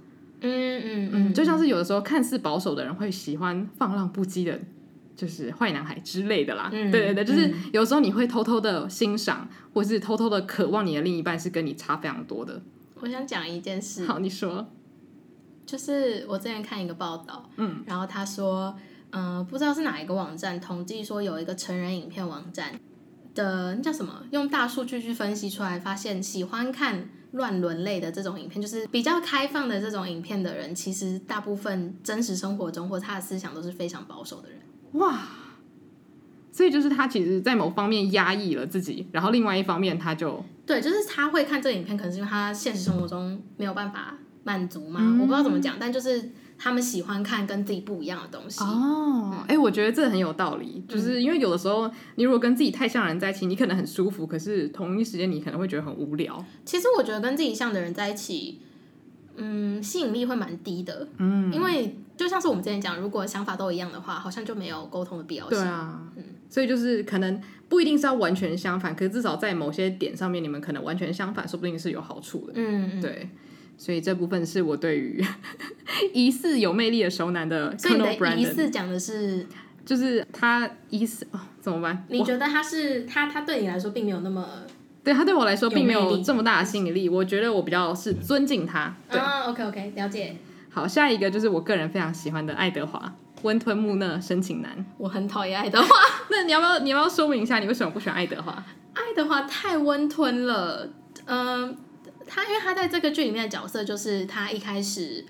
[0.45, 4.59] 嗯嗯嗯，就像是有的时候看似保守的人会喜欢放浪不羁的。
[5.15, 12.61] 就是坏男孩之类的啦，嗯、对对对，就是有时候你会偷偷的欣赏，嗯、或是偷偷的渴望你的另一半是跟你差非常多的。
[12.99, 14.65] 我想讲一件事，好，你说，
[15.65, 18.75] 就是我之前看一个报道，嗯，然后他说，
[19.11, 22.79] 嗯、呃，不知道是哪一个网站统计说有一个成人影片网站
[23.35, 34.59] 的那叫什么，用大数据去分析出来，发现喜欢看乱伦类的这种影片，就是比较开放的这种影片的人，其实大部分真实生活中或他的思想都是非常保守的人。
[34.93, 35.19] 哇，
[36.51, 48.63] 所以就是他其实，在某方面压抑了自己，然后另外一方面，他就对，就是他会看这个影片，可能是因为他现实生活中没有办法满足嘛，嗯、我不知道怎么讲，但就是他们喜欢看跟自己不一样的东西。
[48.63, 56.45] 哦，哎、嗯欸，我觉得这很有道理，就是因为有的时候你如果跟自己太像的人在一起，你可能很舒服，可是同一时间你可能会觉得很无聊。
[56.63, 58.61] 其实我觉得跟自己像的人在一起，
[59.35, 61.07] 嗯，吸引力会蛮低的。
[61.17, 65.59] 嗯，因为就像是我们之前讲，如果想法都一样的话，好像就没有沟通的必要性。
[65.59, 72.53] 对啊，嗯，所以就是可能不一定是要完全相反，可是至少在某些点上面，你们可能完全相反，说不定是有好处的。
[72.55, 73.29] 嗯，对。
[73.75, 75.21] 所以这部分是我对于
[76.13, 77.75] 疑似有魅力的熟男的。
[77.77, 79.45] 所以你的疑似讲的是，
[79.83, 82.05] 就是他疑似哦，怎么办？
[82.07, 84.47] 你觉得他是他他对你来说并没有那么，
[85.03, 87.09] 对他对我来说并没有这么大的吸引力。
[87.09, 88.95] 我觉得我比较是尊敬他。
[89.09, 90.35] 对啊，OK OK，了解。
[90.69, 94.85] 好，下一个就是我个人非常喜欢的爱德华，温吞木讷深情男。
[94.97, 95.89] 我很讨厌爱德华。
[96.31, 98.51] 那你要不要你要不要说明一下你为什么不喜欢爱德华？
[98.93, 100.89] 爱德华太温吞了，
[101.25, 101.75] 嗯、呃。
[102.25, 105.25] 他因为他在这个剧里面的角色，就是他一开始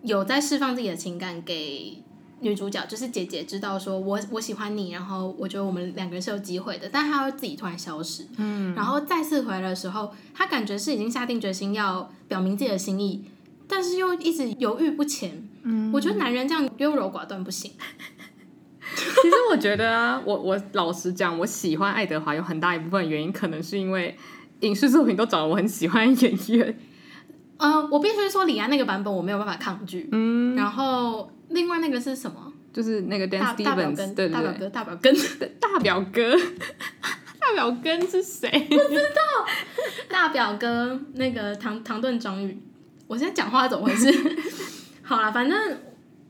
[0.00, 2.02] 有在释放自己的情感给
[2.42, 13.24] 女主角，就是姐姐知道说我我喜欢你，然后我觉得我们两个人是有机会的，但他会自己突然消失，嗯，然后再次回来的时候，他感觉是已经下定决心要表明自己的心意，
[13.66, 17.70] 但是又一直犹豫不前，嗯，我觉得男人这样优柔寡断不行。
[18.94, 24.16] 其实我觉得啊， 我我老实讲，我喜欢爱德华有很大一部分原因，可能是因为。
[24.62, 26.78] 影视作品都找了我很喜欢演员，
[27.56, 32.52] 呃，我必须说李安那个版本我没有办法抗拒，嗯，然后另外那个是什么？
[32.72, 35.10] 就是那个 Dan Stevens，对对对，大表哥，
[35.60, 36.36] 大表哥， 大表哥，
[37.38, 38.48] 大表哥是谁？
[38.70, 39.46] 不知道，
[40.08, 42.58] 大表哥那个唐唐顿张宇，
[43.06, 44.10] 我现在讲话怎么回事？
[45.02, 45.78] 好了，反正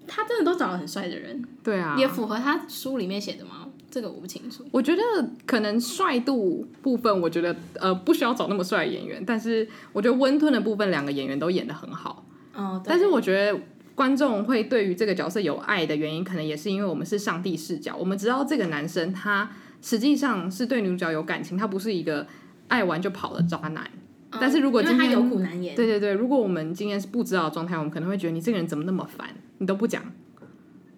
[0.08, 3.68] 他真的都找了很帅的人，对啊，也符合他书里面写的吗？
[3.88, 4.66] 这个我不清楚。
[4.72, 5.02] 我觉得
[5.46, 12.24] 可能帅度部分，我觉得呃不需要找那么帅的演员，但是我觉得温吞的部分，两个演员都演的很好。
[12.54, 12.88] 哦，对。
[12.88, 13.60] 但是我觉得
[13.94, 19.50] 观众会对于这个角色有爱的原因，可能也是因为我们是上帝视角，我们知道这个男生他
[19.80, 22.26] 实际上是对女主角有感情，他不是一个
[22.68, 23.88] 爱完就跑的渣男。
[24.30, 29.28] 嗯，但是如果今天他有苦难言，对对对，如果我们今天是不知道的状态，我们可能会觉得你这个人怎么那么烦，
[29.58, 30.02] 你都不讲。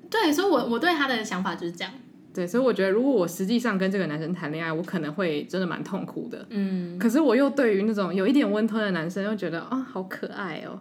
[0.08, 1.92] 对，所以我我对他的想法就是这样。
[2.32, 6.44] 对，所以我觉得，如果我实际上跟这个男生谈恋爱，我可能会真的蛮痛苦的。
[6.50, 10.78] 嗯，可是我又对于那种有一点温吞的男生，又觉得啊、哦，好可爱哦。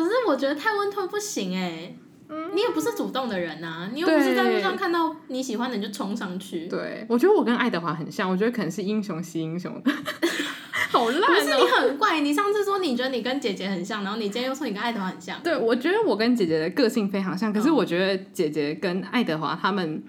[0.00, 1.94] 可是我觉得太温吞不行哎、
[2.28, 6.66] 嗯，你也不是主动的人啊，你又不是在路上看到你喜欢的你就冲上去。
[6.66, 9.92] 对，我觉得我跟爱德华很像，我觉得可能是英雄惜英雄的。
[10.90, 11.26] 好烂哦！
[11.26, 15.42] 不是你很怪，你上次说你觉得你跟姐姐很像，然后你今天又说你跟爱德华很像。
[15.42, 20.02] 对，我觉得我跟姐姐的个性非常像，可是我觉得姐姐跟爱德华他们。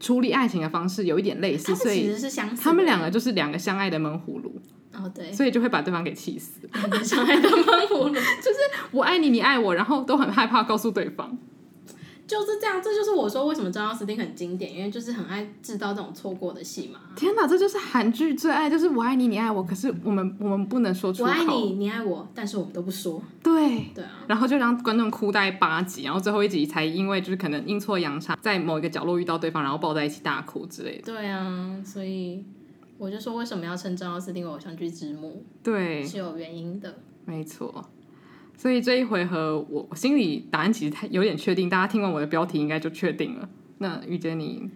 [0.00, 2.62] 处理爱情的方式有一点类似，所以其实是相似。
[2.62, 4.58] 他们两个就是两个相爱的闷葫芦。
[4.94, 6.60] 哦，对，所以就会把对方给气死。
[6.72, 8.58] 两个相爱的闷葫芦， 就是
[8.90, 11.36] 我爱你，你爱我，然后都很害怕告诉对方。
[12.26, 16.98] 就是这样，这就是我说为什么张奥斯汀很经典，因为就是很爱制造这种错过的戏嘛。
[17.14, 21.28] 天哪，这就是韩剧最爱，就是我爱你，你爱我，可是我们我们不能说出口。
[21.28, 23.22] 我爱你，你爱我，但是我们都不说。
[23.42, 31.02] 对对啊，然后就让观众哭大概八集，然后最后一集才因为就是可能阴错阳差，在某一个角落遇到对方，然后抱在一起大哭之类的。
[31.12, 32.42] 对啊，所以
[32.98, 35.44] 我就说为什么要称张奥斯汀为偶像剧之母？
[35.62, 36.94] 对，是有原因的。
[37.24, 37.90] 没错。
[38.56, 43.48] 所以这一回合，我我心里答案其实有点确定，大家听完我的标题应该就确定了。
[43.78, 44.70] 那玉洁，你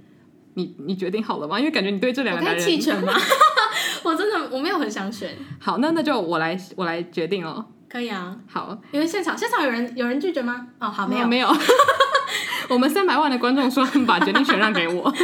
[0.54, 1.58] 你你决定好了吗？
[1.58, 3.12] 因为感觉你对这两个男人弃权吗？
[4.02, 5.36] 我真的我没有很想选。
[5.60, 7.64] 好，那那就我来我来决定哦。
[7.88, 8.38] 可以啊。
[8.48, 10.66] 好，因为现场现场有人有人拒绝吗？
[10.80, 11.48] 哦，好，没有、哦、没有。
[12.68, 15.14] 我们三百万的观众说 把决定权让给我，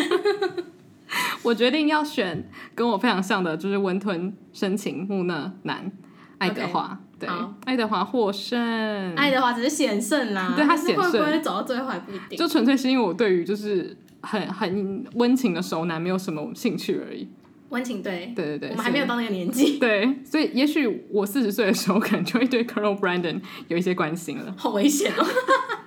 [1.45, 5.93] 我决定要选跟我非常像的，就是温吞深情木讷男
[6.39, 6.99] 爱德华。
[7.17, 7.29] 对，
[7.65, 9.15] 爱德华获胜。
[9.15, 12.37] 爱德华只是险胜啦，对他险胜，会不会走到最后还不一定。
[12.37, 17.29] 就纯粹是因为我对于就是很很温情的熟男没有什么兴趣而已。
[17.69, 19.79] 温情对，对对对，我们还没有到那个年纪。
[19.79, 24.55] 对，所以也许我四十岁的时候，可能就会对 Colonel Brandon 有一些关心了。
[24.57, 25.25] 好危险哦。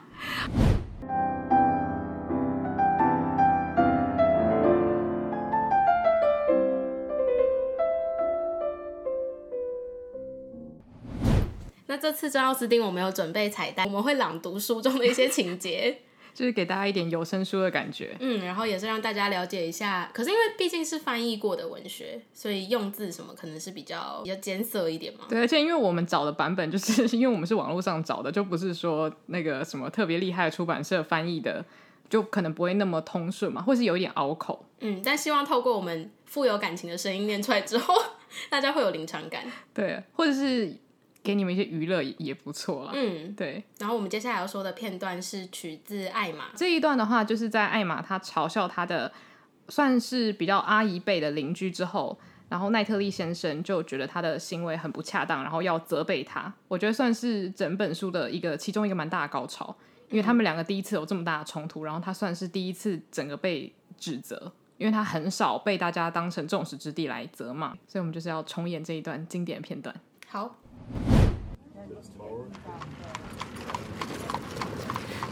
[11.96, 16.02] 这次真奥斯汀我们有准备彩蛋，我们会朗读书中的一些情节，
[16.34, 18.16] 就是给大家一点有声书的感觉。
[18.20, 20.10] 嗯，然后也是让大家了解一下。
[20.14, 25.26] 可是因为毕竟是翻译过的文学，所以用字什么可能是比较比较艰涩一点嘛。
[25.30, 31.64] 对，而且因为我们找的版本， 就是因为我们是网络上找的，就不是说那个什么特别厉害的出版社翻译的，
[32.10, 34.66] 就可能不会那么通顺嘛，或是有一点拗口。
[34.82, 37.96] 嗯，但希望透过我们富有感情的声音念出来之后，
[38.50, 39.44] 大家会有临场感。
[39.74, 40.76] 对，或者是。
[41.28, 42.92] 给你们一些娱乐也不错啦。
[42.96, 43.62] 嗯，对。
[43.80, 49.12] 然后我们接下来要说的片段是取自艾玛这一段的话，就是在艾玛她嘲笑她的
[49.68, 52.18] 算是比较阿姨辈的邻居之后，
[52.48, 56.54] 然后奈特利先生就觉得他的行为很不恰当，然后要责备他。
[56.70, 59.76] 我觉得算是整本书的一个其中一个蛮大的高潮，
[60.10, 64.54] 因为他们两个第一次有这么大的冲突，然后他算是第一次整个被指责。
[64.78, 69.96] 因为他很少被大家当成众矢之的来责骂，所以我们就是要重演这一段经典片段。
[70.28, 70.56] 好，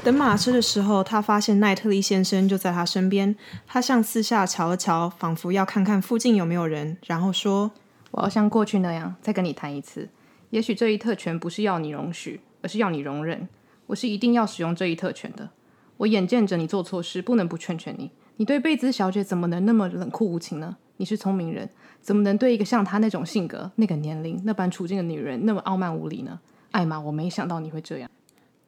[0.04, 3.36] 等马车的时候，他发现奈特利先生就在他身边。
[3.66, 7.72] 他向四下瞧了瞧，仿佛要看看附近有没有人，然后说
[8.12, 10.10] ：“我要像过去那样再跟你谈一次。
[10.52, 13.50] 也许这一特权不是要你容许，而是要你容忍。
[13.88, 15.50] 我是一定要使用这一特权的。
[15.98, 20.78] 我眼见着你做错事，不能不劝劝你。”你对贝兹小姐怎么能那么冷酷无情呢？
[20.98, 21.70] 你是聪明人，
[22.02, 26.40] 怎么能对一个像她那种性格、那个年龄、那般处境的女人那么傲慢无礼呢？
[26.72, 28.10] 艾玛，我没想到你会这样。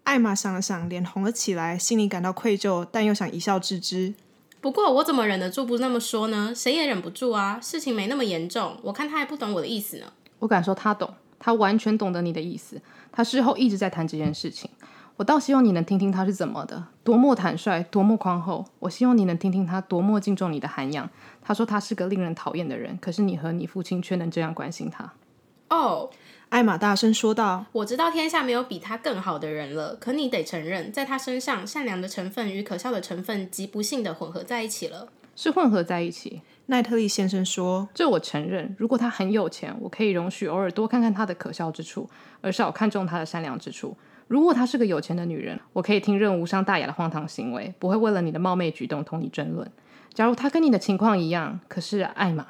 [0.03, 4.13] 艾玛想了想，脸红了起来，心里感到愧疚，但又想一笑置之。
[4.61, 6.53] 不过我怎么忍得住不那么说呢？
[6.55, 7.59] 谁也忍不住啊。
[7.61, 10.05] 事情没那么严重，我看他还不懂我的意思呢。
[10.39, 12.82] 我敢说他懂，他完全懂得你的意思。
[13.11, 14.69] 他事后一直在谈这件事情。
[15.18, 18.63] 我倒希望你能听听他是怎么的，多么坦率，多么宽厚。
[18.78, 21.09] 我希望你能听听他多么敬重你的涵养。
[21.41, 25.11] 他说他是个令人讨厌的人，可是你和你父亲却能这样关心他。
[25.70, 26.11] 哦，
[26.49, 35.07] 艾玛大声说道：“我知道天下没有比他更好的人了，可你得承认，在他身上，善良的成分与可笑的成分极不幸的混合在一起了。
[35.36, 38.76] 是混合在一起。”奈特利先生说：“这我承认。
[38.78, 42.07] 如果他很有钱，我可以容许偶尔多看看他的可笑之处，
[42.41, 43.97] 而少看重他的善良之处。”
[44.28, 49.69] 如果她是个有钱的女人，我可以听任无伤大雅的荒唐行为，不会为了你的冒昧举动同你争论。
[50.13, 52.45] 假如她跟你的情况一样，可是艾玛，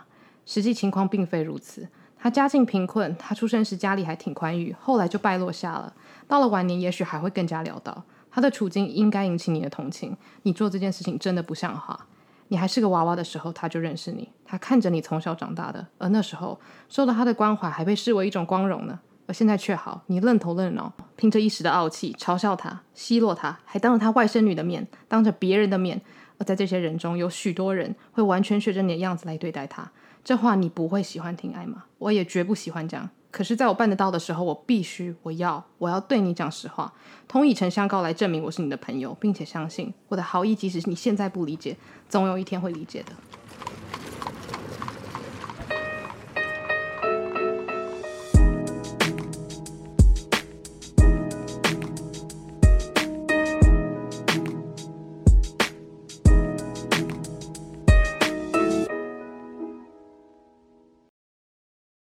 [0.45, 1.87] 实际情况并非如此。
[2.19, 5.93] 她家境贫困，她出生时家里还挺宽裕，后来就败落下了。
[6.27, 8.03] 到了晚年，也许还会更加潦倒。
[8.31, 10.17] 她的处境应该引起你的同情。
[10.43, 12.07] 你做这件事情真的不像话。
[12.47, 16.59] 你还是个娃娃的时候，她就认识你，她看着你从小长大的，而那时候
[16.89, 18.99] 受到她的关怀还被视为一种光荣呢。
[19.27, 26.01] 而现在却好，你愣头愣脑，凭着一时的傲气嘲笑他、奚落他，还当着他外甥女的面，当着别人的面。
[26.39, 29.91] 而在这些人中，有许多人会完全学着你的样子来对待他。
[30.23, 33.09] 这话你不会喜欢听，艾玛，我也绝不喜欢讲。
[33.29, 36.93] 可是，在我办得到的时候，我必须，我要，我要对你讲实话，
[37.27, 41.75] 同以诚相告来证明我是你的朋友，并且相信我的好意，即使你现在不理解，
[42.07, 43.11] 总有一天会理解的。